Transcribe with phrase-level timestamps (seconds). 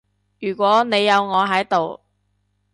[0.39, 2.01] 如果你有我喺度